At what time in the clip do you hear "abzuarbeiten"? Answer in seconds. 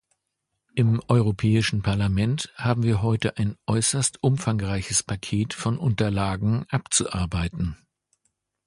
6.69-7.77